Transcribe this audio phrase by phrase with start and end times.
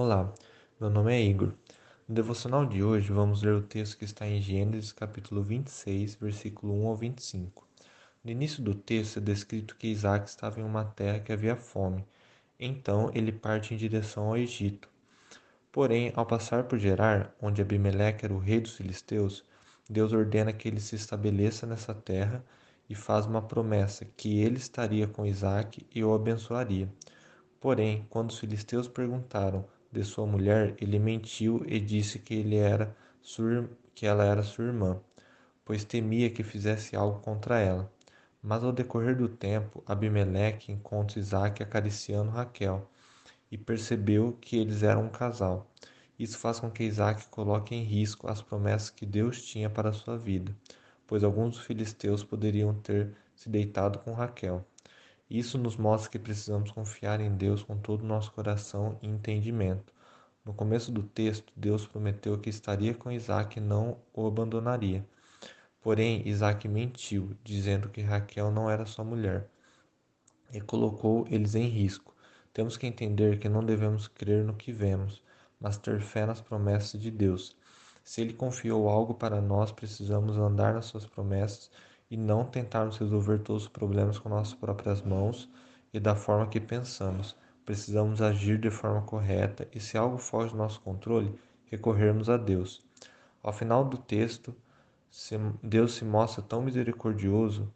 [0.00, 0.32] Olá,
[0.80, 1.52] meu nome é Igor.
[2.06, 6.72] No devocional de hoje vamos ler o texto que está em Gênesis capítulo 26, versículo
[6.84, 7.66] 1 ao 25.
[8.22, 12.06] No início do texto é descrito que Isaac estava em uma terra que havia fome.
[12.60, 14.88] Então ele parte em direção ao Egito.
[15.72, 19.44] Porém, ao passar por Gerar, onde Abimeleque era o rei dos filisteus,
[19.90, 22.44] Deus ordena que ele se estabeleça nessa terra
[22.88, 26.88] e faz uma promessa que ele estaria com Isaac e o abençoaria.
[27.60, 32.94] Porém, quando os filisteus perguntaram de sua mulher, ele mentiu e disse que, ele era
[33.20, 35.00] sua, que ela era sua irmã,
[35.64, 37.90] pois temia que fizesse algo contra ela.
[38.42, 42.88] Mas ao decorrer do tempo, Abimeleque encontra Isaac acariciando Raquel
[43.50, 45.70] e percebeu que eles eram um casal.
[46.18, 50.16] Isso faz com que Isaac coloque em risco as promessas que Deus tinha para sua
[50.16, 50.54] vida,
[51.06, 54.66] pois alguns filisteus poderiam ter se deitado com Raquel.
[55.30, 59.92] Isso nos mostra que precisamos confiar em Deus com todo o nosso coração e entendimento.
[60.42, 65.06] No começo do texto, Deus prometeu que estaria com Isaac e não o abandonaria.
[65.82, 69.50] Porém, Isaac mentiu, dizendo que Raquel não era sua mulher,
[70.52, 72.14] e colocou eles em risco.
[72.52, 75.22] Temos que entender que não devemos crer no que vemos,
[75.60, 77.54] mas ter fé nas promessas de Deus.
[78.02, 81.70] Se Ele confiou algo para nós, precisamos andar nas suas promessas
[82.10, 85.48] e não tentarmos resolver todos os problemas com nossas próprias mãos
[85.92, 87.36] e da forma que pensamos.
[87.64, 92.82] Precisamos agir de forma correta e, se algo foge do nosso controle, recorrermos a Deus.
[93.42, 94.54] Ao final do texto,
[95.62, 97.72] Deus se mostra tão misericordioso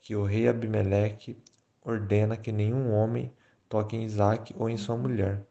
[0.00, 1.36] que o rei Abimeleque
[1.82, 3.32] ordena que nenhum homem
[3.68, 5.46] toque em Isaac ou em sua mulher.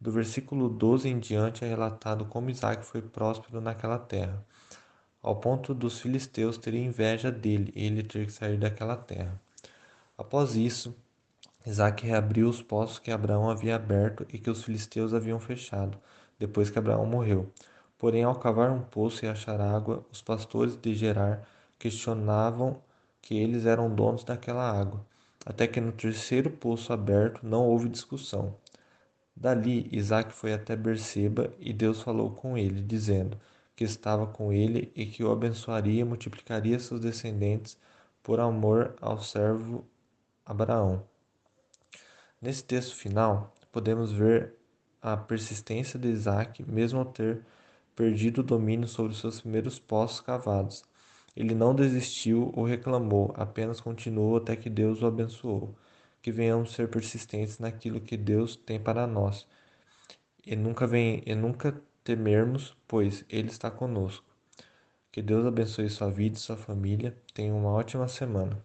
[0.00, 4.44] Do versículo 12 em diante é relatado como Isaac foi próspero naquela terra
[5.22, 9.40] ao ponto dos filisteus terem inveja dele e ele ter que sair daquela terra.
[10.18, 10.94] Após isso,
[11.64, 15.96] Isaac reabriu os poços que Abraão havia aberto e que os filisteus haviam fechado,
[16.38, 17.48] depois que Abraão morreu.
[17.96, 21.46] Porém, ao cavar um poço e achar água, os pastores de Gerar
[21.78, 22.82] questionavam
[23.20, 25.06] que eles eram donos daquela água,
[25.46, 28.56] até que no terceiro poço aberto não houve discussão.
[29.36, 33.38] Dali, Isaac foi até Berseba e Deus falou com ele, dizendo:
[33.74, 37.78] que estava com ele e que o abençoaria e multiplicaria seus descendentes
[38.22, 39.86] por amor ao servo
[40.44, 41.06] Abraão.
[42.40, 44.54] Nesse texto final, podemos ver
[45.00, 47.44] a persistência de Isaac, mesmo ao ter
[47.96, 50.84] perdido o domínio sobre seus primeiros poços cavados.
[51.36, 55.74] Ele não desistiu ou reclamou, apenas continuou até que Deus o abençoou.
[56.20, 59.46] Que venhamos ser persistentes naquilo que Deus tem para nós.
[60.44, 64.24] E nunca, vem, e nunca temermos, pois Ele está conosco.
[65.10, 67.16] Que Deus abençoe sua vida e sua família.
[67.34, 68.64] Tenha uma ótima semana.